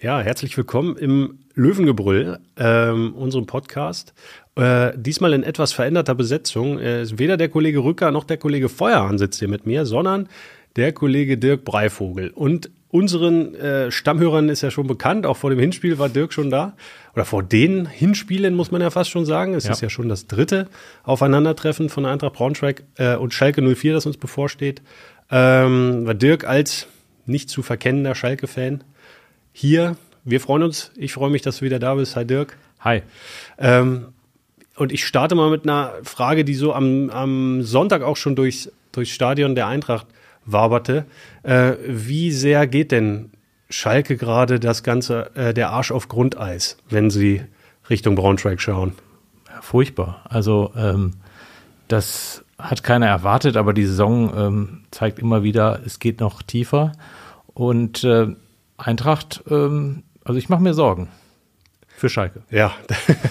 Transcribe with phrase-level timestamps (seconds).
[0.00, 4.12] Ja, herzlich willkommen im Löwengebrüll, ähm, unserem Podcast.
[4.56, 6.78] Äh, diesmal in etwas veränderter Besetzung.
[6.78, 10.28] Äh, weder der Kollege Rücker noch der Kollege Feuerhahn sitzt hier mit mir, sondern
[10.76, 12.30] der Kollege Dirk Breivogel.
[12.30, 16.50] Und unseren äh, Stammhörern ist ja schon bekannt, auch vor dem Hinspiel war Dirk schon
[16.50, 16.76] da.
[17.14, 19.54] Oder vor den Hinspielen muss man ja fast schon sagen.
[19.54, 19.72] Es ja.
[19.72, 20.68] ist ja schon das dritte
[21.04, 24.82] Aufeinandertreffen von Eintracht Braunschweig äh, und Schalke 04, das uns bevorsteht.
[25.30, 26.88] Ähm, war Dirk als
[27.26, 28.84] nicht zu verkennender Schalke-Fan
[29.54, 29.96] hier.
[30.24, 30.90] Wir freuen uns.
[30.96, 32.16] Ich freue mich, dass du wieder da bist.
[32.16, 32.58] Hi Dirk.
[32.80, 33.02] Hi.
[33.56, 34.08] Ähm,
[34.76, 38.70] und ich starte mal mit einer Frage, die so am, am Sonntag auch schon durchs,
[38.92, 40.06] durchs Stadion der Eintracht
[40.44, 41.06] waberte.
[41.44, 43.30] Äh, wie sehr geht denn
[43.70, 47.42] Schalke gerade das Ganze, äh, der Arsch auf Grundeis, wenn sie
[47.88, 48.94] Richtung Braunschweig schauen?
[49.48, 50.24] Ja, furchtbar.
[50.28, 51.12] Also ähm,
[51.86, 56.92] das hat keiner erwartet, aber die Saison ähm, zeigt immer wieder, es geht noch tiefer.
[57.52, 58.34] Und äh,
[58.84, 61.08] Eintracht, ähm, also ich mache mir Sorgen
[61.96, 62.42] für Schalke.
[62.50, 62.74] Ja,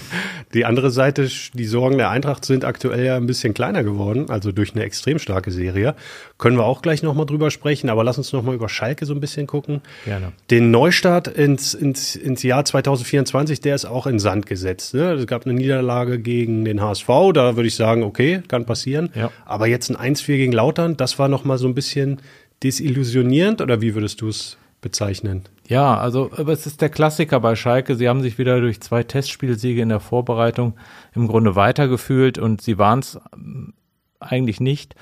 [0.54, 4.52] die andere Seite, die Sorgen der Eintracht sind aktuell ja ein bisschen kleiner geworden, also
[4.52, 5.94] durch eine extrem starke Serie.
[6.38, 9.20] Können wir auch gleich nochmal drüber sprechen, aber lass uns nochmal über Schalke so ein
[9.20, 9.80] bisschen gucken.
[10.04, 10.32] Gerne.
[10.50, 14.94] Den Neustart ins, ins, ins Jahr 2024, der ist auch in Sand gesetzt.
[14.94, 15.12] Ne?
[15.12, 19.10] Es gab eine Niederlage gegen den HSV, da würde ich sagen, okay, kann passieren.
[19.14, 19.30] Ja.
[19.44, 22.20] Aber jetzt ein 1-4 gegen Lautern, das war nochmal so ein bisschen
[22.62, 25.44] desillusionierend oder wie würdest du es bezeichnen.
[25.66, 27.96] Ja, also aber es ist der Klassiker bei Schalke.
[27.96, 30.74] Sie haben sich wieder durch zwei Testspielsiege in der Vorbereitung
[31.14, 33.72] im Grunde weitergefühlt und sie waren es ähm,
[34.20, 34.94] eigentlich nicht.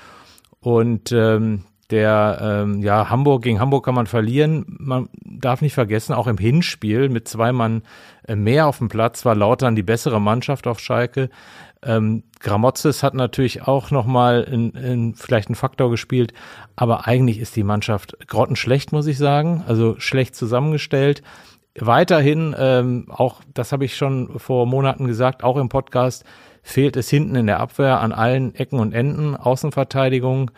[0.61, 4.65] Und ähm, der ähm, ja Hamburg gegen Hamburg kann man verlieren.
[4.79, 7.83] Man darf nicht vergessen, auch im Hinspiel mit zwei Mann
[8.25, 11.29] äh, mehr auf dem Platz war Lautern die bessere Mannschaft auf Schalke.
[11.85, 16.33] Ähm, Gramozis hat natürlich auch nochmal in, in vielleicht einen Faktor gespielt,
[16.75, 21.23] aber eigentlich ist die Mannschaft grottenschlecht, muss ich sagen, also schlecht zusammengestellt.
[21.79, 26.23] Weiterhin, ähm, auch das habe ich schon vor Monaten gesagt, auch im Podcast,
[26.61, 30.51] fehlt es hinten in der Abwehr an allen Ecken und Enden, Außenverteidigung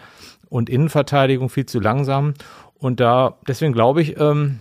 [0.49, 2.33] und Innenverteidigung viel zu langsam.
[2.77, 4.59] Und da, deswegen glaube ich, ähm,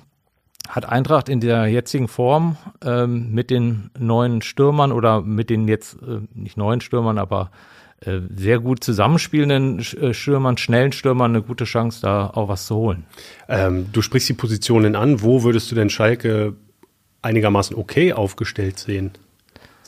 [0.69, 5.95] hat Eintracht in der jetzigen Form ähm, mit den neuen Stürmern oder mit den jetzt
[6.03, 7.51] äh, nicht neuen Stürmern, aber
[8.01, 12.77] äh, sehr gut zusammenspielenden äh, Stürmern, schnellen Stürmern eine gute Chance, da auch was zu
[12.77, 13.05] holen.
[13.49, 15.23] Ähm, du sprichst die Positionen an.
[15.23, 16.55] Wo würdest du denn Schalke
[17.23, 19.13] einigermaßen okay aufgestellt sehen?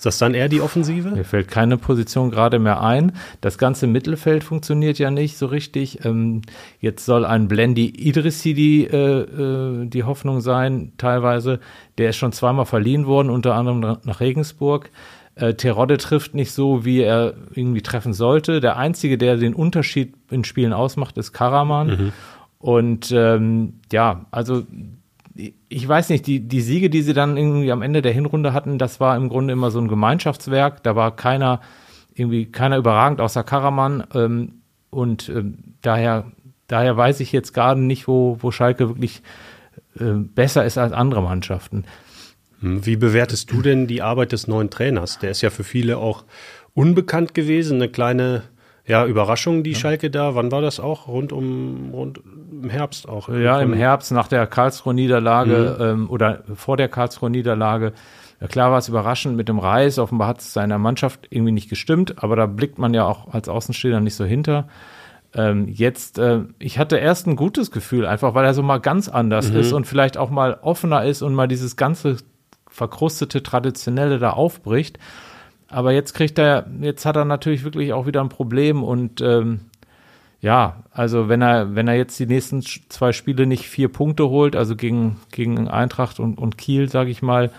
[0.07, 1.11] Das dann eher die Offensive?
[1.11, 3.11] Mir fällt keine Position gerade mehr ein.
[3.41, 6.05] Das ganze Mittelfeld funktioniert ja nicht so richtig.
[6.05, 6.43] Ähm,
[6.79, 11.59] jetzt soll ein Blendi Idrissi die, äh, äh, die Hoffnung sein, teilweise.
[11.99, 14.91] Der ist schon zweimal verliehen worden, unter anderem nach Regensburg.
[15.35, 18.61] Äh, Terodde trifft nicht so, wie er irgendwie treffen sollte.
[18.61, 21.89] Der Einzige, der den Unterschied in Spielen ausmacht, ist Karaman.
[21.89, 22.13] Mhm.
[22.61, 24.63] Und ähm, ja, also
[25.69, 28.79] ich weiß nicht, die, die Siege, die sie dann irgendwie am Ende der Hinrunde hatten,
[28.79, 30.83] das war im Grunde immer so ein Gemeinschaftswerk.
[30.83, 31.61] Da war keiner,
[32.15, 34.05] irgendwie keiner überragend außer Karaman.
[34.15, 36.25] Ähm, und ähm, daher,
[36.69, 39.23] daher weiß ich jetzt gerade nicht, wo, wo Schalke wirklich
[39.99, 41.85] äh, besser ist als andere Mannschaften.
[42.61, 45.19] Hm, wie bewertest du denn die Arbeit des neuen Trainers?
[45.19, 46.25] Der ist ja für viele auch
[46.75, 48.43] unbekannt gewesen, eine kleine
[48.87, 49.79] ja, Überraschung, die ja.
[49.79, 50.35] Schalke da.
[50.35, 51.09] Wann war das auch?
[51.09, 52.21] Rund um rund
[52.51, 53.29] im Herbst auch.
[53.29, 55.85] Ja, im Herbst nach der Karlsruhe-Niederlage mhm.
[55.85, 57.93] ähm, oder vor der Karlsruhe-Niederlage.
[58.41, 59.99] Ja, klar war es überraschend mit dem Reis.
[59.99, 63.49] Offenbar hat es seiner Mannschaft irgendwie nicht gestimmt, aber da blickt man ja auch als
[63.49, 64.69] Außenstehender nicht so hinter.
[65.35, 69.09] Ähm, jetzt, äh, ich hatte erst ein gutes Gefühl, einfach weil er so mal ganz
[69.09, 69.59] anders mhm.
[69.59, 72.19] ist und vielleicht auch mal offener ist und mal dieses ganze
[72.69, 74.99] verkrustete, traditionelle da aufbricht.
[75.69, 79.63] Aber jetzt kriegt er, jetzt hat er natürlich wirklich auch wieder ein Problem und ähm,
[80.41, 84.55] ja, also wenn er, wenn er jetzt die nächsten zwei Spiele nicht vier Punkte holt,
[84.55, 87.51] also gegen, gegen Eintracht und, und Kiel, sage ich mal,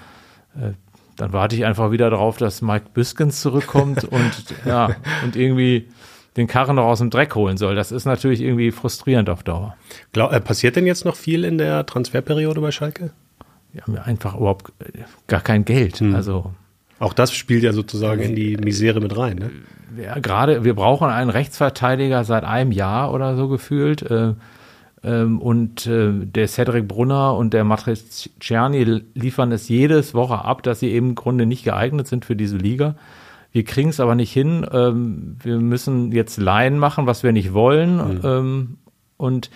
[0.55, 0.73] äh,
[1.15, 4.31] dann warte ich einfach wieder darauf, dass Mike Biskens zurückkommt und
[4.65, 5.89] ja, und irgendwie
[6.37, 7.75] den Karren noch aus dem Dreck holen soll.
[7.75, 9.75] Das ist natürlich irgendwie frustrierend auf Dauer.
[10.13, 13.11] Glaub, äh, passiert denn jetzt noch viel in der Transferperiode bei Schalke?
[13.73, 15.99] Wir haben ja einfach überhaupt äh, gar kein Geld.
[15.99, 16.13] Hm.
[16.13, 16.53] Also
[16.99, 19.37] auch das spielt ja sozusagen in die Misere mit rein.
[19.37, 19.51] Ne?
[20.03, 24.01] Ja, gerade, wir brauchen einen Rechtsverteidiger seit einem Jahr oder so gefühlt.
[24.03, 24.33] Äh,
[25.03, 30.79] ähm, und äh, der Cedric Brunner und der Matriciani liefern es jedes Woche ab, dass
[30.79, 32.95] sie eben im Grunde nicht geeignet sind für diese Liga.
[33.51, 34.65] Wir kriegen es aber nicht hin.
[34.71, 37.95] Ähm, wir müssen jetzt Laien machen, was wir nicht wollen.
[37.95, 38.21] Mhm.
[38.23, 38.77] Ähm,
[39.17, 39.49] und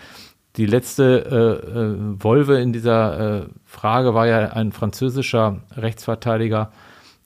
[0.57, 1.25] die letzte
[1.65, 6.71] äh, äh, Wolve in dieser äh, Frage war ja ein französischer Rechtsverteidiger,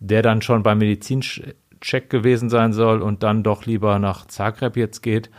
[0.07, 5.01] der dann schon beim Medizincheck gewesen sein soll und dann doch lieber nach Zagreb jetzt
[5.01, 5.29] geht.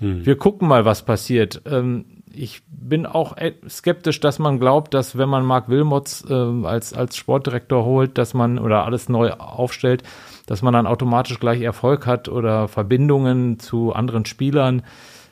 [0.00, 0.24] Hm.
[0.24, 1.62] Wir gucken mal, was passiert.
[1.66, 3.36] Ähm, ich bin auch
[3.68, 8.34] skeptisch, dass man glaubt, dass wenn man Marc Wilmots äh, als, als Sportdirektor holt, dass
[8.34, 10.02] man oder alles neu aufstellt,
[10.46, 14.82] dass man dann automatisch gleich Erfolg hat oder Verbindungen zu anderen Spielern.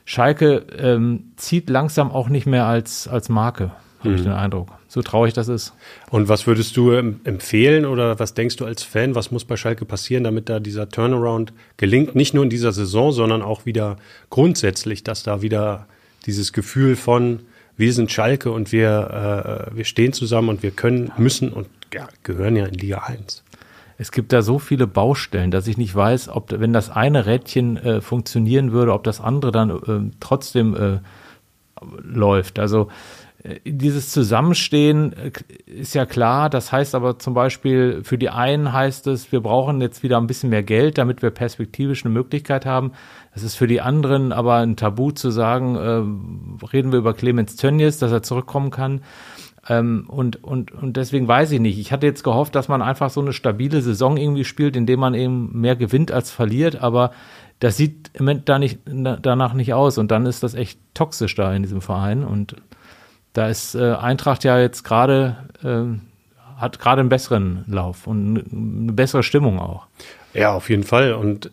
[0.04, 4.14] Schalke ähm, zieht langsam auch nicht mehr als, als Marke, habe mhm.
[4.16, 4.68] ich den Eindruck.
[4.96, 5.74] So traurig das ist.
[6.08, 9.84] Und was würdest du empfehlen oder was denkst du als Fan, was muss bei Schalke
[9.84, 12.14] passieren, damit da dieser Turnaround gelingt?
[12.14, 13.98] Nicht nur in dieser Saison, sondern auch wieder
[14.30, 15.86] grundsätzlich, dass da wieder
[16.24, 17.40] dieses Gefühl von,
[17.76, 22.08] wir sind Schalke und wir, äh, wir stehen zusammen und wir können, müssen und ja,
[22.22, 23.44] gehören ja in Liga 1.
[23.98, 27.76] Es gibt da so viele Baustellen, dass ich nicht weiß, ob, wenn das eine Rädchen
[27.76, 30.98] äh, funktionieren würde, ob das andere dann äh, trotzdem äh,
[32.02, 32.58] läuft.
[32.58, 32.88] Also
[33.64, 35.30] dieses Zusammenstehen äh,
[35.66, 36.50] ist ja klar.
[36.50, 40.26] Das heißt aber zum Beispiel, für die einen heißt es, wir brauchen jetzt wieder ein
[40.26, 42.92] bisschen mehr Geld, damit wir perspektivisch eine Möglichkeit haben.
[43.32, 47.56] Es ist für die anderen aber ein Tabu zu sagen, äh, reden wir über Clemens
[47.56, 49.02] Tönnies, dass er zurückkommen kann.
[49.68, 51.78] Ähm, und, und, und deswegen weiß ich nicht.
[51.78, 55.14] Ich hatte jetzt gehofft, dass man einfach so eine stabile Saison irgendwie spielt, indem man
[55.14, 57.10] eben mehr gewinnt als verliert, aber
[57.58, 61.34] das sieht im Moment da nicht, danach nicht aus und dann ist das echt toxisch
[61.34, 62.56] da in diesem Verein und
[63.36, 68.92] da ist äh, Eintracht ja jetzt gerade, äh, hat gerade einen besseren Lauf und eine
[68.92, 69.86] bessere Stimmung auch.
[70.32, 71.50] Ja, auf jeden Fall und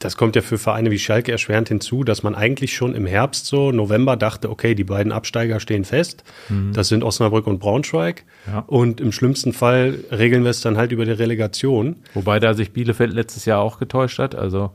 [0.00, 3.44] das kommt ja für Vereine wie Schalke erschwerend hinzu, dass man eigentlich schon im Herbst
[3.44, 6.24] so, November dachte, okay, die beiden Absteiger stehen fest.
[6.48, 6.72] Mhm.
[6.72, 8.24] Das sind Osnabrück und Braunschweig.
[8.46, 8.64] Ja.
[8.66, 11.96] Und im schlimmsten Fall regeln wir es dann halt über die Relegation.
[12.14, 14.34] Wobei da sich Bielefeld letztes Jahr auch getäuscht hat.
[14.34, 14.70] Also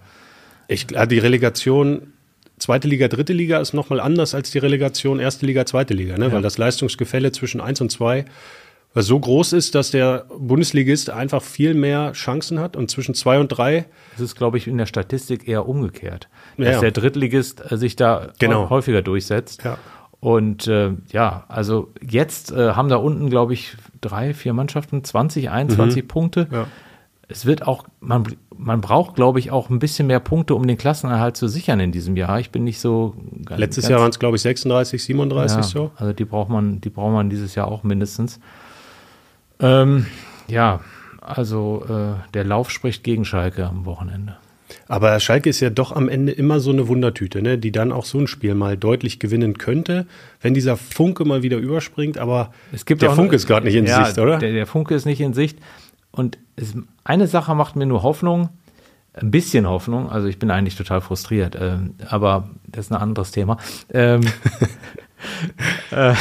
[0.67, 2.13] ich, die Relegation
[2.57, 6.27] zweite Liga, dritte Liga ist nochmal anders als die Relegation erste Liga, zweite Liga, ne?
[6.27, 6.31] Ja.
[6.31, 8.25] weil das Leistungsgefälle zwischen eins und zwei
[8.95, 13.39] was so groß ist, dass der Bundesligist einfach viel mehr Chancen hat und zwischen zwei
[13.39, 13.85] und drei.
[14.13, 16.79] Das ist, glaube ich, in der Statistik eher umgekehrt, dass ja.
[16.79, 18.69] der Drittligist äh, sich da genau.
[18.69, 19.65] häufiger durchsetzt.
[19.65, 19.77] Ja.
[20.21, 25.49] Und äh, ja, also jetzt äh, haben da unten, glaube ich, drei, vier Mannschaften, 20,
[25.49, 26.07] 21 mhm.
[26.07, 26.47] Punkte.
[26.49, 26.67] Ja.
[27.27, 28.25] Es wird auch, man,
[28.57, 31.91] man braucht, glaube ich, auch ein bisschen mehr Punkte, um den Klassenerhalt zu sichern in
[31.91, 32.39] diesem Jahr.
[32.39, 33.15] Ich bin nicht so.
[33.45, 35.91] Ganz, Letztes Jahr waren es, glaube ich, 36, 37 ja, so.
[35.95, 38.39] Also die braucht man, die braucht man dieses Jahr auch mindestens.
[39.59, 40.05] Ähm,
[40.47, 40.81] ja,
[41.21, 44.37] also äh, der Lauf spricht gegen Schalke am Wochenende.
[44.87, 47.57] Aber Schalke ist ja doch am Ende immer so eine Wundertüte, ne?
[47.57, 50.05] die dann auch so ein Spiel mal deutlich gewinnen könnte,
[50.41, 52.17] wenn dieser Funke mal wieder überspringt.
[52.17, 52.51] Aber
[52.87, 54.37] der Funke ist gerade nicht in ja, Sicht, oder?
[54.37, 55.59] Der, der, Funke ist nicht in Sicht.
[56.11, 56.73] Und es,
[57.03, 58.49] eine Sache macht mir nur Hoffnung,
[59.13, 60.09] ein bisschen Hoffnung.
[60.09, 63.57] Also ich bin eigentlich total frustriert, äh, aber das ist ein anderes Thema.
[63.93, 64.21] Ähm,
[65.91, 66.13] äh,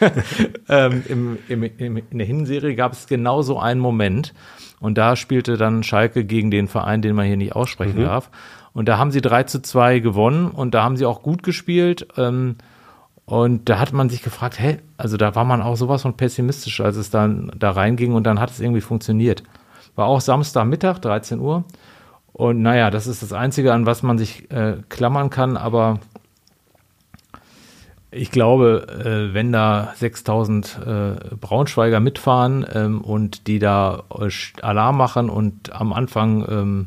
[0.68, 4.32] ähm, im, im, im, in der Hinserie gab es genau so einen Moment.
[4.80, 8.04] Und da spielte dann Schalke gegen den Verein, den man hier nicht aussprechen mhm.
[8.04, 8.30] darf.
[8.72, 12.08] Und da haben sie 3 zu 2 gewonnen und da haben sie auch gut gespielt.
[12.16, 12.56] Ähm,
[13.26, 16.80] und da hat man sich gefragt, hä, also da war man auch sowas von pessimistisch,
[16.80, 19.42] als es dann da reinging und dann hat es irgendwie funktioniert.
[19.96, 21.64] War auch Samstagmittag, 13 Uhr.
[22.32, 25.98] Und naja, das ist das Einzige, an was man sich äh, klammern kann, aber
[28.12, 34.30] ich glaube, äh, wenn da 6000 äh, Braunschweiger mitfahren ähm, und die da äh,
[34.62, 36.86] Alarm machen und am Anfang ähm,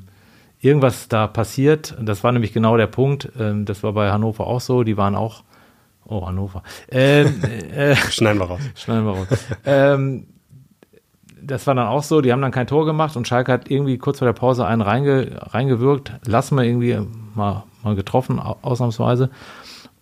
[0.59, 4.61] irgendwas da passiert, das war nämlich genau der Punkt, ähm, das war bei Hannover auch
[4.61, 5.43] so, die waren auch,
[6.05, 7.41] oh Hannover, ähm,
[7.73, 8.61] äh, schneiden wir raus.
[8.75, 9.27] Schneiden wir raus.
[11.45, 13.97] Das war dann auch so, die haben dann kein Tor gemacht und Schalke hat irgendwie
[13.97, 16.97] kurz vor der Pause einen reinge, reingewirkt, lassen wir irgendwie
[17.35, 19.29] mal, mal getroffen, ausnahmsweise.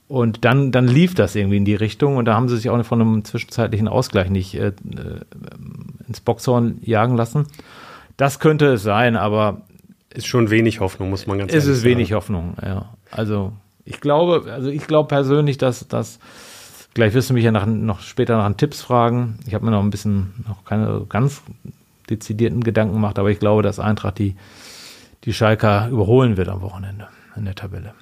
[0.07, 2.83] Und dann, dann lief das irgendwie in die Richtung und da haben sie sich auch
[2.83, 4.73] von einem zwischenzeitlichen Ausgleich nicht äh, äh,
[6.05, 7.47] ins Boxhorn jagen lassen.
[8.17, 9.61] Das könnte es sein, aber.
[10.13, 11.71] Ist schon wenig Hoffnung, muss man ganz ehrlich sagen.
[11.71, 12.89] Es ist wenig Hoffnung, ja.
[13.09, 13.53] Also
[13.85, 16.19] ich glaube, also ich glaube persönlich, dass das.
[16.93, 19.39] Gleich wirst du mich ja nach, noch später nach Tipps fragen.
[19.47, 21.41] Ich habe mir noch ein bisschen, noch keine ganz
[22.09, 24.35] dezidierten Gedanken gemacht, aber ich glaube, dass Eintracht die,
[25.23, 27.93] die Schalker überholen wird am Wochenende in der Tabelle.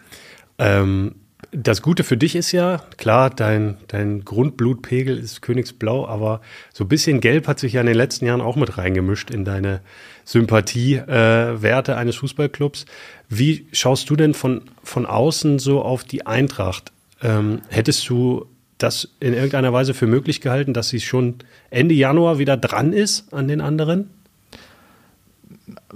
[0.57, 1.15] Ähm,
[1.51, 6.41] das Gute für dich ist ja, klar, dein, dein Grundblutpegel ist Königsblau, aber
[6.73, 9.45] so ein bisschen Gelb hat sich ja in den letzten Jahren auch mit reingemischt in
[9.45, 9.81] deine
[10.25, 12.85] Sympathiewerte äh, eines Fußballclubs.
[13.29, 16.91] Wie schaust du denn von, von außen so auf die Eintracht?
[17.21, 18.45] Ähm, hättest du
[18.79, 21.35] das in irgendeiner Weise für möglich gehalten, dass sie schon
[21.69, 24.09] Ende Januar wieder dran ist an den anderen?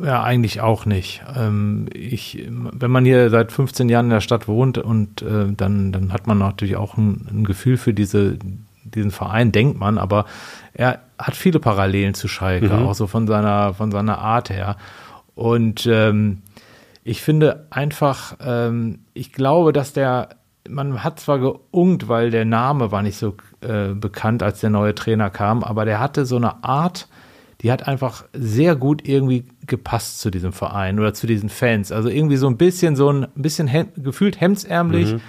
[0.03, 1.23] Ja, eigentlich auch nicht.
[1.35, 5.91] Ähm, ich, wenn man hier seit 15 Jahren in der Stadt wohnt und äh, dann,
[5.91, 8.37] dann hat man natürlich auch ein, ein, Gefühl für diese,
[8.83, 10.25] diesen Verein, denkt man, aber
[10.73, 12.85] er hat viele Parallelen zu Schalke, mhm.
[12.85, 14.77] auch so von seiner, von seiner Art her.
[15.35, 16.41] Und ähm,
[17.03, 20.29] ich finde einfach, ähm, ich glaube, dass der
[20.67, 24.95] man hat zwar geungt, weil der Name war nicht so äh, bekannt, als der neue
[24.95, 27.07] Trainer kam, aber der hatte so eine Art,
[27.61, 31.91] die hat einfach sehr gut irgendwie gepasst zu diesem Verein oder zu diesen Fans.
[31.91, 35.21] Also irgendwie so ein bisschen so ein bisschen hem gefühlt hemdsärmlich mhm.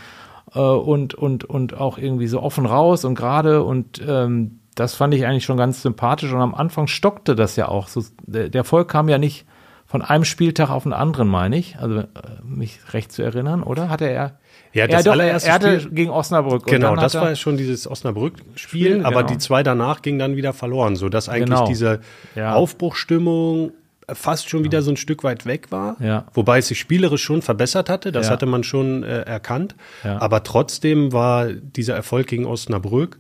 [0.55, 5.15] äh, und, und, und auch irgendwie so offen raus und gerade und ähm, das fand
[5.15, 7.89] ich eigentlich schon ganz sympathisch und am Anfang stockte das ja auch.
[7.89, 9.47] So, der, der Erfolg kam ja nicht
[9.87, 11.79] von einem Spieltag auf den anderen, meine ich.
[11.79, 12.07] Also äh,
[12.43, 13.89] mich recht zu erinnern, oder?
[13.89, 14.39] Hatte er
[14.73, 16.67] ja, das er, allererste er hatte Spiel, gegen Osnabrück.
[16.67, 19.29] Genau, das war schon dieses Osnabrück-Spiel, aber genau.
[19.29, 21.67] die zwei danach gingen dann wieder verloren, so dass eigentlich genau.
[21.67, 22.01] diese
[22.35, 22.55] ja.
[22.55, 23.73] Aufbruchstimmung
[24.13, 26.27] fast schon wieder so ein Stück weit weg war, ja.
[26.35, 28.33] wobei es sich spielerisch schon verbessert hatte, das ja.
[28.33, 30.21] hatte man schon äh, erkannt, ja.
[30.21, 33.19] aber trotzdem war dieser Erfolg gegen Osnabrück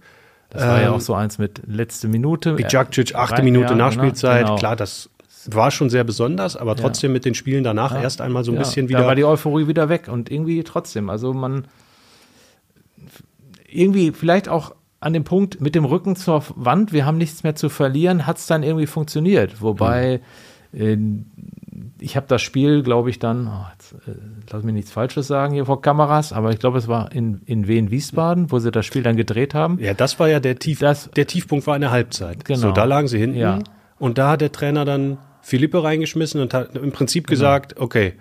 [0.54, 2.54] das war ähm, ja auch so eins mit letzte Minute.
[2.54, 3.86] Bijacic, achte Minute genau.
[3.86, 4.56] Nachspielzeit, genau.
[4.56, 5.10] klar, das
[5.50, 8.88] war schon sehr besonders, aber trotzdem mit den Spielen danach erst einmal so ein bisschen
[8.88, 9.00] wieder.
[9.00, 11.10] Da war die Euphorie wieder weg und irgendwie trotzdem.
[11.10, 11.66] Also man
[13.68, 17.54] irgendwie vielleicht auch an dem Punkt mit dem Rücken zur Wand, wir haben nichts mehr
[17.54, 19.60] zu verlieren, hat es dann irgendwie funktioniert.
[19.60, 20.20] Wobei
[20.72, 20.80] mhm.
[20.80, 20.98] äh,
[22.00, 24.14] ich habe das Spiel, glaube ich, dann, oh, jetzt, äh,
[24.50, 27.68] lass mich nichts Falsches sagen hier vor Kameras, aber ich glaube, es war in, in
[27.68, 29.78] Wien-Wiesbaden, wo sie das Spiel dann gedreht haben.
[29.80, 32.44] Ja, das war ja der, Tief, das, der Tiefpunkt war eine Halbzeit.
[32.44, 32.60] Genau.
[32.60, 33.38] So, da lagen sie hinten.
[33.38, 33.58] Ja.
[33.98, 37.36] Und da hat der Trainer dann Philippe reingeschmissen und hat im Prinzip genau.
[37.38, 38.14] gesagt, okay,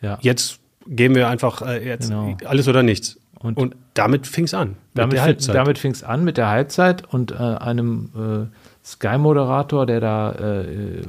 [0.00, 0.18] ja.
[0.22, 2.36] jetzt gehen wir einfach äh, jetzt genau.
[2.46, 3.18] alles oder nichts.
[3.38, 4.76] Und, und damit fing es an.
[4.94, 10.32] Damit, damit fing es an mit der Halbzeit und äh, einem äh, Sky-Moderator, der da
[10.32, 11.02] äh,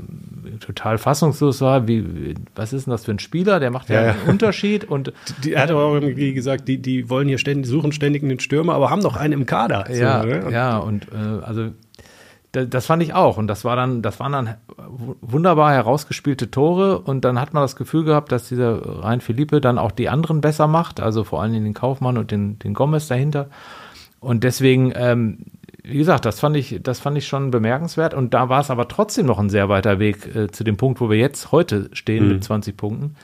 [0.60, 1.88] total fassungslos war.
[1.88, 3.60] Wie, was ist denn das für ein Spieler?
[3.60, 4.86] Der macht ja, ja einen Unterschied.
[4.86, 5.12] Und
[5.44, 8.40] die, er hat aber auch irgendwie gesagt, die, die wollen hier ständig, suchen ständig einen
[8.40, 9.94] Stürmer, aber haben doch einen im Kader.
[9.94, 10.52] Ja, so, ne?
[10.52, 11.72] ja, und äh, also
[12.52, 13.38] das fand ich auch.
[13.38, 14.56] Und das war dann, das waren dann
[15.22, 17.00] wunderbar herausgespielte Tore.
[17.00, 20.42] Und dann hat man das Gefühl gehabt, dass dieser Rhein Philippe dann auch die anderen
[20.42, 21.00] besser macht.
[21.00, 23.48] Also vor allem den Kaufmann und den, den Gomez dahinter.
[24.20, 25.40] Und deswegen, ähm,
[25.84, 28.14] wie gesagt, das fand ich, das fand ich schon bemerkenswert.
[28.14, 31.00] Und da war es aber trotzdem noch ein sehr weiter Weg äh, zu dem Punkt,
[31.00, 32.34] wo wir jetzt heute stehen mhm.
[32.34, 33.16] mit 20 Punkten.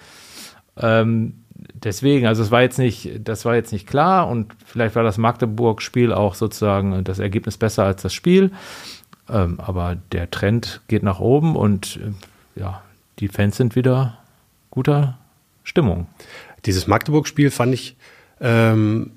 [0.77, 1.43] Ähm,
[1.73, 5.17] deswegen, also es war jetzt nicht, das war jetzt nicht klar und vielleicht war das
[5.17, 8.51] Magdeburg-Spiel auch sozusagen das Ergebnis besser als das Spiel.
[9.29, 12.81] Ähm, aber der Trend geht nach oben und äh, ja,
[13.19, 14.17] die Fans sind wieder
[14.71, 15.17] guter
[15.63, 16.07] Stimmung.
[16.65, 17.97] Dieses Magdeburg-Spiel fand ich
[18.39, 19.11] ähm,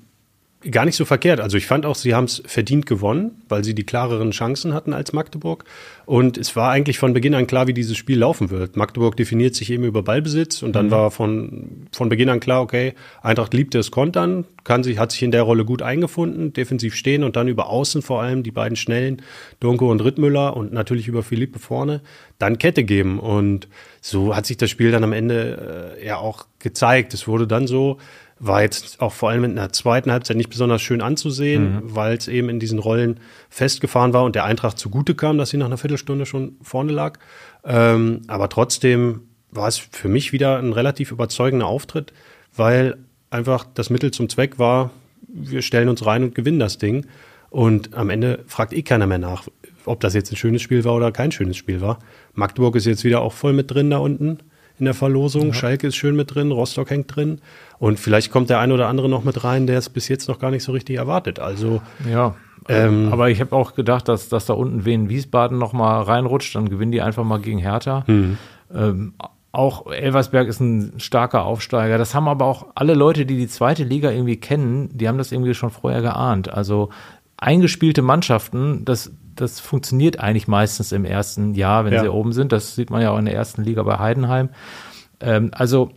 [0.69, 1.39] gar nicht so verkehrt.
[1.39, 4.93] Also ich fand auch, sie haben es verdient gewonnen, weil sie die klareren Chancen hatten
[4.93, 5.65] als Magdeburg.
[6.05, 8.75] Und es war eigentlich von Beginn an klar, wie dieses Spiel laufen wird.
[8.75, 10.91] Magdeburg definiert sich eben über Ballbesitz und dann mhm.
[10.91, 15.23] war von, von Beginn an klar, okay, Eintracht liebt es kontern, kann sich, hat sich
[15.23, 18.75] in der Rolle gut eingefunden, defensiv stehen und dann über Außen vor allem die beiden
[18.75, 19.21] Schnellen,
[19.59, 22.01] Donko und Rittmüller und natürlich über Philippe vorne,
[22.37, 23.19] dann Kette geben.
[23.19, 23.67] Und
[24.01, 27.13] so hat sich das Spiel dann am Ende äh, ja auch gezeigt.
[27.13, 27.97] Es wurde dann so,
[28.43, 31.95] war jetzt auch vor allem in der zweiten Halbzeit nicht besonders schön anzusehen, mhm.
[31.95, 33.19] weil es eben in diesen Rollen
[33.49, 37.19] festgefahren war und der Eintracht zugute kam, dass sie nach einer Viertelstunde schon vorne lag.
[37.63, 39.21] Ähm, aber trotzdem
[39.51, 42.13] war es für mich wieder ein relativ überzeugender Auftritt,
[42.55, 42.97] weil
[43.29, 44.89] einfach das Mittel zum Zweck war,
[45.27, 47.05] wir stellen uns rein und gewinnen das Ding.
[47.51, 49.47] Und am Ende fragt eh keiner mehr nach,
[49.85, 51.99] ob das jetzt ein schönes Spiel war oder kein schönes Spiel war.
[52.33, 54.39] Magdeburg ist jetzt wieder auch voll mit drin da unten
[54.81, 55.49] in der Verlosung.
[55.49, 55.53] Ja.
[55.53, 57.39] Schalke ist schön mit drin, Rostock hängt drin.
[57.81, 60.37] Und vielleicht kommt der ein oder andere noch mit rein, der es bis jetzt noch
[60.37, 61.39] gar nicht so richtig erwartet.
[61.39, 62.35] Also ja.
[62.69, 66.53] Ähm, aber ich habe auch gedacht, dass, dass da unten Wien Wiesbaden noch mal reinrutscht,
[66.53, 68.03] dann gewinnen die einfach mal gegen Hertha.
[68.05, 68.37] Mhm.
[68.71, 69.13] Ähm,
[69.51, 71.97] auch Elversberg ist ein starker Aufsteiger.
[71.97, 75.31] Das haben aber auch alle Leute, die die zweite Liga irgendwie kennen, die haben das
[75.31, 76.53] irgendwie schon vorher geahnt.
[76.53, 76.89] Also
[77.37, 82.01] eingespielte Mannschaften, das, das funktioniert eigentlich meistens im ersten Jahr, wenn ja.
[82.03, 82.51] sie oben sind.
[82.51, 84.49] Das sieht man ja auch in der ersten Liga bei Heidenheim.
[85.19, 85.89] Ähm, also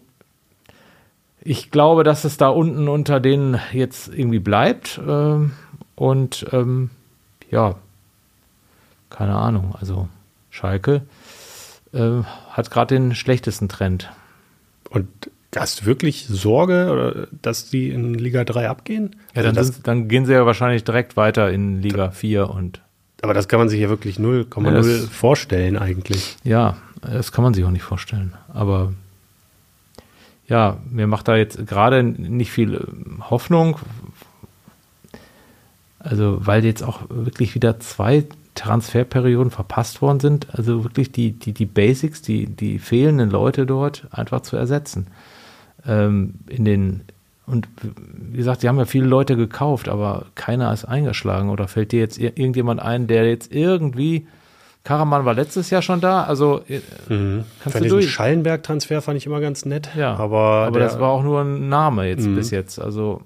[1.45, 5.01] ich glaube, dass es da unten unter denen jetzt irgendwie bleibt.
[5.07, 5.53] Ähm,
[5.95, 6.91] und ähm,
[7.51, 7.77] ja,
[9.11, 9.75] keine Ahnung.
[9.79, 10.09] Also
[10.51, 11.03] Schalke
[11.93, 14.11] äh, hat gerade den schlechtesten Trend.
[14.91, 15.09] Und
[15.57, 19.15] Hast du wirklich Sorge, dass die in Liga 3 abgehen?
[19.35, 22.81] Ja, also dann, sind, dann, gehen sie ja wahrscheinlich direkt weiter in Liga 4 und.
[23.23, 26.37] Aber das kann man sich ja wirklich 0,0 ja, vorstellen eigentlich.
[26.43, 28.35] Ja, das kann man sich auch nicht vorstellen.
[28.53, 28.93] Aber
[30.47, 33.79] ja, mir macht da jetzt gerade nicht viel ähm, Hoffnung.
[35.99, 38.25] Also, weil jetzt auch wirklich wieder zwei
[38.55, 40.47] Transferperioden verpasst worden sind.
[40.53, 45.09] Also wirklich die, die, die Basics, die, die fehlenden Leute dort einfach zu ersetzen
[45.87, 47.01] ähm, in den
[47.47, 51.51] und wie gesagt, sie haben ja viele Leute gekauft, aber keiner ist eingeschlagen.
[51.51, 54.27] Oder fällt dir jetzt irgendjemand ein, der jetzt irgendwie
[54.85, 57.45] Karaman war letztes Jahr schon da, also äh, mhm.
[57.61, 58.11] kannst fand du durch.
[58.11, 59.89] Schallenberg-Transfer fand ich immer ganz nett.
[59.97, 62.37] Ja, aber, aber das war auch nur ein Name jetzt mhm.
[62.37, 62.79] bis jetzt.
[62.79, 63.23] Also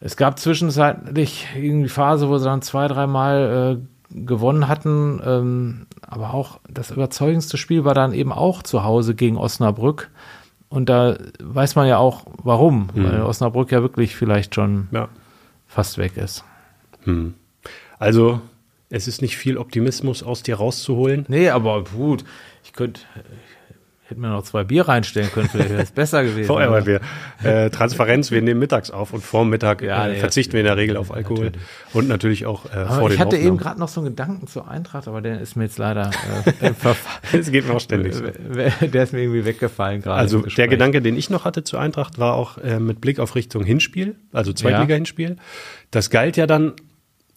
[0.00, 5.20] Es gab zwischenzeitlich irgendwie Phase, wo sie dann zwei, dreimal äh, gewonnen hatten.
[5.24, 10.10] Ähm, aber auch das überzeugendste Spiel war dann eben auch zu Hause gegen Osnabrück.
[10.68, 12.88] Und da weiß man ja auch, warum.
[12.94, 13.04] Mhm.
[13.04, 15.08] Weil Osnabrück ja wirklich vielleicht schon Ja.
[15.66, 16.44] fast weg ist.
[17.04, 17.34] Hm.
[17.98, 18.40] Also,
[18.90, 21.26] es ist nicht viel Optimismus aus dir rauszuholen.
[21.28, 22.24] Nee, aber gut.
[22.64, 23.00] Ich könnte,
[24.08, 26.46] ich hätte mir noch zwei Bier reinstellen können, vielleicht wäre es besser gewesen.
[26.46, 27.00] Vorher, weil wir
[27.44, 30.66] äh, Transparenz, wir nehmen mittags auf und vorm Mittag Ja, äh, nee, verzichten wir in
[30.66, 31.66] der Regel auf Alkohol natürlich.
[31.92, 33.58] und natürlich auch äh, aber vor ich hatte eben Aufnahmen.
[33.58, 36.10] gerade noch so einen Gedanken zur Eintracht, aber der ist mir jetzt leider
[36.62, 36.72] äh.
[37.38, 38.24] Es geht mir auch ständig so.
[38.24, 40.18] Der ist mir irgendwie weggefallen gerade.
[40.18, 40.68] Also der.
[40.68, 44.16] Gedanke, den ich noch hatte zur Eintracht, war auch äh, mit Blick auf Richtung Hinspiel,
[44.32, 45.36] also Zweitliga-Hinspiel.
[45.90, 46.72] Das galt ja dann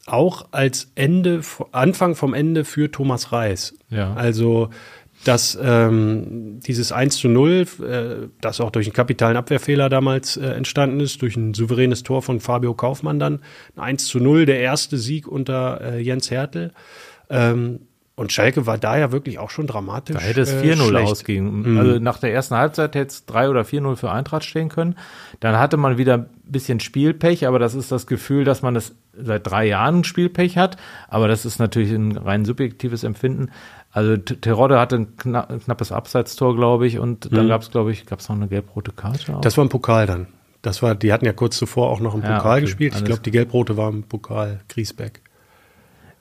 [0.08, 1.42] auch als Ende,
[1.72, 3.76] Anfang vom Ende für Thomas Reis.
[3.90, 4.14] Ja.
[4.14, 4.70] Also
[5.24, 10.48] dass ähm, dieses 1 zu 0, äh, das auch durch einen kapitalen Abwehrfehler damals äh,
[10.48, 13.42] entstanden ist, durch ein souveränes Tor von Fabio Kaufmann dann,
[13.76, 16.74] ein 1 zu 0, der erste Sieg unter äh, Jens Hertel.
[17.30, 17.82] Ähm,
[18.16, 20.16] und Schalke war da ja wirklich auch schon dramatisch.
[20.16, 21.08] Da hätte es äh, 4-0 schlecht.
[21.08, 21.78] ausgehen.
[21.78, 24.96] Also nach der ersten Halbzeit hätte es 3 oder 4-0 für Eintracht stehen können.
[25.40, 28.94] Dann hatte man wieder ein bisschen Spielpech, aber das ist das Gefühl, dass man das
[29.14, 30.78] seit drei Jahren Spielpech hat.
[31.08, 33.50] Aber das ist natürlich ein rein subjektives Empfinden.
[33.92, 37.92] Also Terodde hatte ein, kna ein knappes Abseitstor, glaube ich, und dann gab es, glaube
[37.92, 39.36] ich, gab es noch eine gelb-rote Karte.
[39.36, 39.42] auch?
[39.42, 40.28] Das war ein Pokal dann.
[40.62, 42.94] Das war, die hatten ja kurz zuvor auch noch im Ja, Pokal okay, gespielt.
[42.96, 45.22] Ich glaube, die gelb-rote war im Pokal Griesbeck.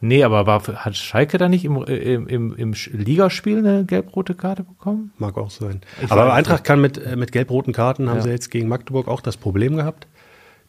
[0.00, 4.34] Nee, aber war, hat Schalke da nicht im, im, im, im Sch- Ligaspiel eine gelb-rote
[4.34, 5.12] Karte bekommen?
[5.18, 5.80] Mag auch sein.
[6.02, 8.22] Ich aber Eintracht kann mit, äh, mit gelb-roten Karten, haben Ja.
[8.22, 10.06] sie jetzt gegen Magdeburg auch das Problem gehabt.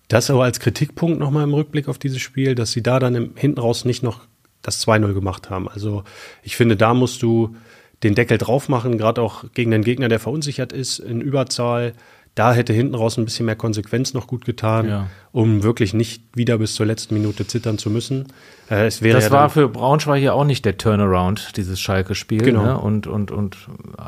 [0.08, 3.32] Das aber als Kritikpunkt nochmal im Rückblick auf dieses Spiel, dass sie da dann im,
[3.36, 4.22] hinten raus nicht noch
[4.62, 5.68] das 2-0 gemacht haben.
[5.70, 6.04] Also
[6.44, 7.56] ich finde, da musst du
[8.04, 11.94] den Deckel drauf machen, gerade auch gegen den Gegner, der verunsichert ist, in Überzahl.
[12.36, 15.08] Da hätte hinten raus ein bisschen mehr Konsequenz noch gut getan, Ja.
[15.34, 18.28] um wirklich nicht wieder bis zur letzten Minute zittern zu müssen.
[18.70, 22.42] Äh, es wäre Das ja war für Braunschweig ja auch nicht der Turnaround, dieses Schalke-Spiel.
[22.42, 22.64] Genau.
[22.64, 22.78] Ne?
[22.78, 23.58] Und, und, und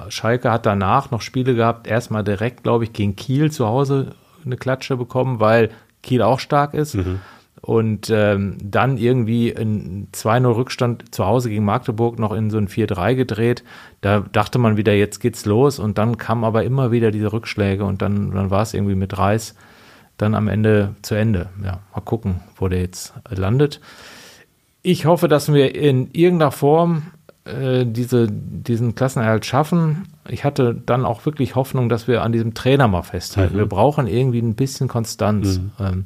[0.07, 4.55] Schalke hat danach noch Spiele gehabt, erstmal direkt, glaube ich, gegen Kiel zu Hause eine
[4.55, 5.69] Klatsche bekommen, weil
[6.01, 6.95] Kiel auch stark ist.
[6.95, 7.19] Mhm.
[7.65, 12.67] Und ähm, dann irgendwie ein 2-0 Rückstand zu Hause gegen Magdeburg noch in so ein
[12.67, 13.63] 4-3 gedreht.
[14.01, 15.79] Da dachte man wieder, jetzt geht's los.
[15.79, 19.17] Und dann kamen aber immer wieder diese Rückschläge und dann, dann war es irgendwie mit
[19.17, 19.55] Reis
[20.17, 21.49] dann am Ende zu Ende.
[21.63, 23.79] Ja, mal gucken, wo der jetzt landet.
[24.81, 27.03] Ich hoffe, dass wir in irgendeiner Form
[27.45, 30.09] äh, diese, diesen Klassenerhalt schaffen.
[30.27, 33.57] Ich hatte dann auch wirklich Hoffnung, dass wir an diesem Trainer mal festhalten.
[33.57, 35.61] Wir brauchen irgendwie ein bisschen Konstanz.
[35.79, 36.05] Ähm,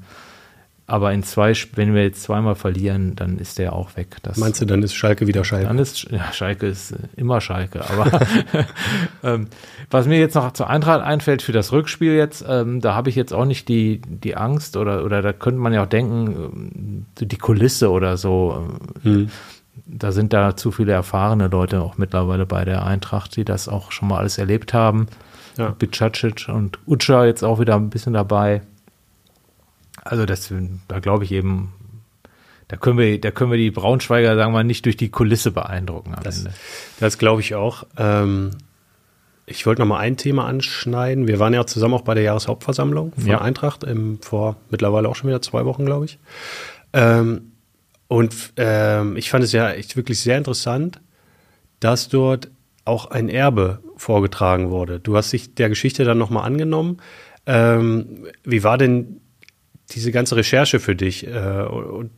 [0.89, 4.15] aber in zwei, wenn wir jetzt zweimal verlieren, dann ist der auch weg.
[4.23, 5.67] Das, meinst du, dann ist Schalke wieder Schalke?
[5.67, 7.82] dann ist, ja, Schalke ist äh, immer Schalke.
[7.89, 8.21] Aber
[9.23, 9.47] ähm,
[9.91, 13.17] was mir jetzt noch zur Eintracht einfällt für das Rückspiel jetzt, ähm, da habe ich
[13.17, 17.06] jetzt auch nicht die, die Angst oder, oder da könnte man ja auch denken, ähm,
[17.19, 18.65] die Kulisse oder so.
[19.04, 19.30] ähm,
[19.86, 23.91] Da sind da zu viele erfahrene Leute auch mittlerweile bei der Eintracht, die das auch
[23.91, 25.08] schon mal alles erlebt haben.
[25.58, 25.71] Ja.
[25.78, 28.62] Bicacic und Utscha jetzt auch wieder ein bisschen dabei.
[30.08, 30.52] Also das,
[30.88, 31.74] da glaube ich eben,
[32.67, 35.52] da können wir, da können wir die Braunschweiger, sagen wir mal, nicht durch die Kulisse
[35.52, 36.54] beeindrucken am Das, Ende.
[37.00, 37.86] das glaube ich auch.
[37.98, 38.52] Ähm,
[39.46, 41.28] ich wollte noch mal ein Thema anschneiden.
[41.28, 43.39] Wir waren ja zusammen auch bei der Jahreshauptversammlung von Ja.
[43.41, 46.20] Eintracht im, vor mittlerweile auch schon wieder zwei Wochen, glaube ich.
[46.93, 47.54] Ähm,
[48.10, 51.00] und ähm, ich fand es ja echt wirklich sehr interessant,
[51.80, 52.50] dass dort
[52.86, 55.00] auch ein Erbe vorgetragen wurde.
[55.00, 56.98] Du hast dich der Geschichte dann noch mal angenommen.
[57.46, 59.22] Ähm, wie war denn
[59.91, 62.12] diese ganze Recherche für dich äh, und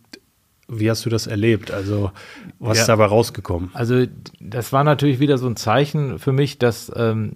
[0.72, 1.72] wie hast du das erlebt?
[1.72, 2.12] Also
[2.60, 2.82] was Ja.
[2.84, 3.72] ist dabei rausgekommen?
[3.74, 4.06] Also
[4.40, 7.34] das war natürlich wieder so ein Zeichen für mich, dass, ähm,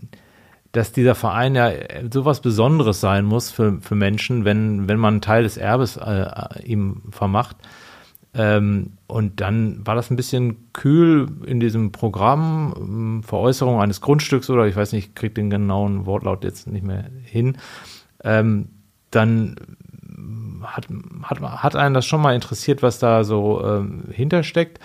[0.71, 1.71] dass dieser Verein ja
[2.11, 6.27] sowas Besonderes sein muss für, für Menschen, wenn, wenn man einen Teil des Erbes äh,
[6.63, 7.57] ihm vermacht.
[8.35, 14.49] Ähm, und dann war das ein bisschen kühl in diesem Programm, ähm, Veräußerung eines Grundstücks
[14.49, 17.57] oder ich weiß nicht, ich kriege den genauen Wortlaut jetzt nicht mehr hin.
[18.23, 18.69] Ähm,
[19.11, 19.55] dann
[20.63, 20.87] hat,
[21.23, 24.79] hat, hat einen das schon mal interessiert, was da so ähm, hintersteckt.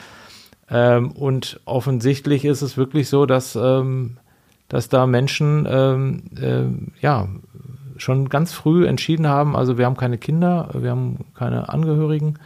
[0.71, 4.19] Ähm, und offensichtlich ist es wirklich so, dass, ähm,
[4.69, 7.29] dass da Menschen ähm, ja
[7.97, 12.39] schon ganz früh entschieden haben, also wir haben keine Kinder, wir haben keine Angehörigen.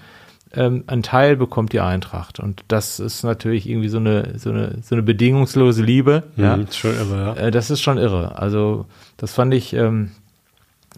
[0.54, 2.38] Ähm, ein Teil bekommt die Eintracht.
[2.38, 6.24] Und das ist natürlich irgendwie so eine, so eine, so eine bedingungslose Liebe.
[6.36, 6.56] Ja.
[6.56, 7.34] Mhm, ist schon irre, ja.
[7.34, 8.38] Äh, das ist schon irre.
[8.38, 10.10] Also das fand ich, ähm,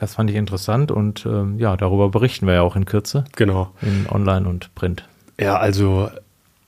[0.05, 3.71] das fand ich interessant und ähm, ja, darüber berichten wir ja auch in Kürze Genau.
[3.81, 5.09] in Online und Print.
[5.41, 6.11] Ja, also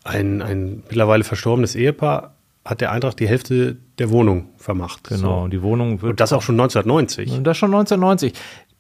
[0.05, 2.33] ein, ein mittlerweile verstorbenes Ehepaar
[2.65, 5.05] hat der Eintracht die Hälfte der Wohnung vermacht.
[5.09, 5.43] Genau.
[5.43, 5.49] So.
[5.49, 7.31] Die Wohnung wird Und das auch schon 1990.
[7.33, 8.33] Und das schon 1990.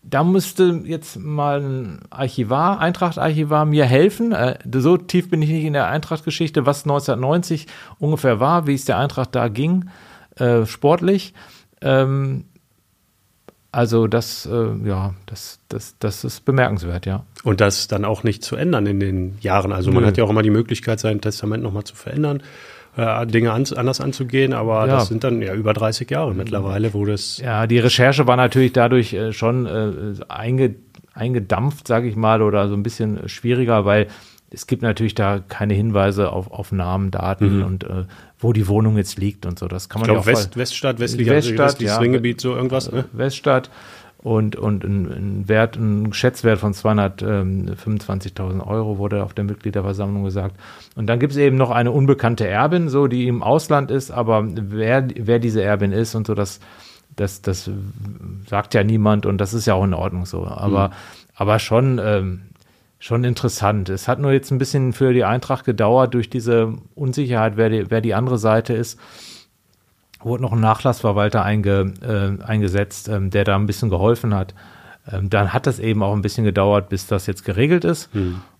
[0.03, 4.33] da müsste jetzt mal ein Archivar, Eintracht-Archivar mir helfen.
[4.33, 7.67] Äh, so tief bin ich nicht in der Eintracht-Geschichte, was 1990
[7.99, 9.91] ungefähr war, wie es der Eintracht da ging,
[10.37, 11.35] äh, sportlich.
[11.83, 12.45] Ähm,
[13.77, 17.25] also das, äh, ja, das, das, das ist bemerkenswert, ja.
[17.45, 19.71] Und das dann auch nicht zu ändern in den Jahren.
[19.73, 20.07] Also man Nö.
[20.09, 22.43] hat ja auch immer die Möglichkeit, sein Testament nochmal zu verändern,
[22.97, 24.95] äh, Dinge an, anders anzugehen, aber Ja.
[24.95, 28.73] das sind dann ja über 30 Jahre mittlerweile, wo das Ja, die Recherche war natürlich
[28.73, 30.77] dadurch äh, schon äh, einge,
[31.13, 34.07] eingedampft, sage ich mal, oder so ein bisschen schwieriger, weil
[34.49, 38.05] es gibt natürlich da keine Hinweise auf, auf Namen, Daten und äh,
[38.39, 39.69] wo die Wohnung jetzt liegt und so.
[39.69, 42.01] Das kann ich man ja auch West, Weststadt, Westliga, Weststadt, westliches ja.
[42.01, 42.93] Ringgebiet, so irgendwas.
[42.93, 43.05] Ne?
[43.13, 43.71] Weststadt
[44.27, 50.57] und, und ein, Wert, ein Schätzwert von 225.000 Euro wurde auf der Mitgliederversammlung gesagt.
[50.97, 54.45] Und dann gibt es eben noch eine unbekannte Erbin, so die im Ausland ist, aber
[54.45, 56.59] wer, wer diese Erbin ist und so, das,
[57.15, 57.71] das, das
[58.49, 60.45] sagt ja niemand und das ist ja auch in Ordnung so.
[60.45, 60.91] Aber,
[61.37, 62.41] aber schon, ähm,
[62.99, 63.89] schon interessant.
[63.89, 67.91] Es hat nur jetzt ein bisschen für die Eintracht gedauert durch diese Unsicherheit, wer die,
[67.91, 68.99] wer die andere Seite ist
[70.27, 74.55] wurde noch ein Nachlassverwalter einge, äh, eingesetzt, ähm, der da ein bisschen geholfen hat.
[75.11, 78.11] Ähm, dann hat das eben auch ein bisschen gedauert, bis das jetzt geregelt ist.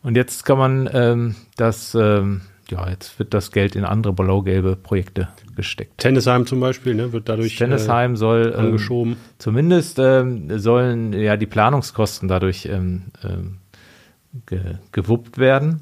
[0.03, 4.77] Und jetzt kann man ähm, das, ähm, ja, jetzt wird das Geld in andere blau-gelbe
[4.77, 5.99] Projekte gesteckt.
[5.99, 9.17] Tennisheim zum Beispiel, ne, wird dadurch Tennisheim soll äh, ähm, angeschoben.
[9.39, 13.07] zumindest ähm, sollen ja die Planungskosten dadurch ähm,
[14.47, 15.81] ge, gewuppt werden.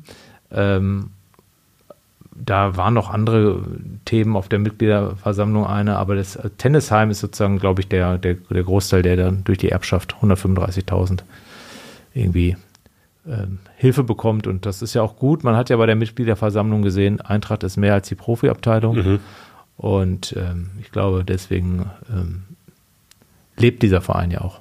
[0.51, 1.11] Ähm,
[2.35, 3.63] da waren noch andere
[4.05, 8.63] Themen auf der Mitgliederversammlung eine, aber das Tennisheim ist sozusagen, glaube ich, der, der, der
[8.63, 11.21] Großteil, der dann durch die Erbschaft 135.000
[12.13, 12.57] irgendwie
[13.27, 14.47] ähm, Hilfe bekommt.
[14.47, 15.45] Und das ist ja auch gut.
[15.45, 18.97] Man hat ja bei der Mitgliederversammlung gesehen, Eintracht ist mehr als die Profiabteilung.
[18.97, 19.21] Mhm.
[19.77, 22.43] Und ähm, ich glaube, deswegen ähm,
[23.57, 24.61] lebt dieser Verein ja auch.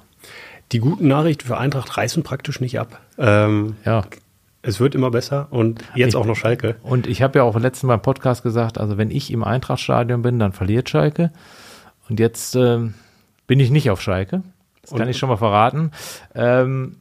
[0.72, 3.00] Die guten Nachrichten für Eintracht reißen praktisch nicht ab.
[3.18, 4.04] Ähm, Ja.
[4.62, 6.76] es wird immer besser und jetzt Ich- auch noch Schalke.
[6.82, 10.22] Und ich habe ja auch letzten Mal im Podcast gesagt, also wenn ich im Eintrachtstadion
[10.22, 11.30] bin, dann verliert Schalke.
[12.08, 12.94] Und jetzt ähm,
[13.46, 14.42] bin ich nicht auf Schalke.
[14.82, 15.90] Das kann Und- ich schon mal verraten.
[16.34, 16.96] Ähm,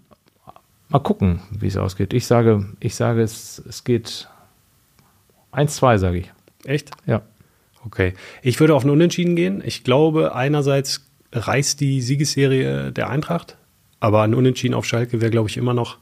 [0.90, 2.14] mal gucken, wie es ausgeht.
[2.14, 4.28] Ich sage, ich sage, es, es geht
[5.52, 6.32] 1-2, sage ich.
[6.66, 6.92] Echt?
[7.06, 7.22] Ja.
[7.86, 8.14] Okay.
[8.42, 9.62] Ich würde auf einen Unentschieden gehen.
[9.66, 13.58] Ich glaube, einerseits reißt die Siegesserie der Eintracht,
[14.00, 15.98] aber ein Unentschieden auf Schalke wäre, glaube ich, immer noch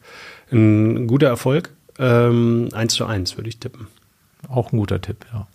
[0.51, 1.71] ein guter Erfolg.
[1.99, 3.87] Ähm, 1 zu 1 würde ich tippen.
[4.47, 5.47] Auch ein guter Tipp, ja.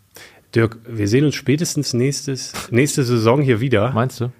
[0.55, 3.93] Dirk, wir sehen uns spätestens nächstes, nächste Saison hier wieder.
[3.93, 4.31] Meinst du?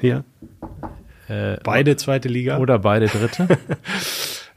[0.00, 0.24] Hier.
[1.28, 2.58] Äh, Beide zweite Liga.
[2.58, 3.48] Oder beide Dritte?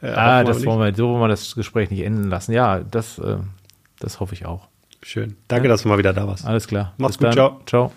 [0.01, 2.51] Äh, ah, hoffen wir das wollen wir, so wollen wir das Gespräch nicht enden lassen.
[2.51, 3.37] Ja, das, äh,
[3.97, 4.67] das hoffe ich auch.
[5.01, 5.37] Schön.
[5.47, 6.45] Danke, dass du mal wieder da warst.
[6.45, 6.93] Alles klar.
[6.97, 7.33] Mach's Bis gut, dann.
[7.33, 7.61] ciao.
[7.65, 7.91] Ciao.